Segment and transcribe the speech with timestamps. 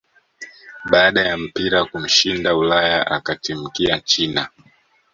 [0.91, 4.49] baada ya mpira kumshinda Ulaya akatimkia china